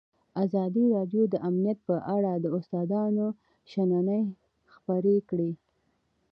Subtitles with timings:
[0.43, 3.25] ازادي راډیو د امنیت په اړه د استادانو
[3.71, 4.21] شننې
[4.73, 5.51] خپرې کړي.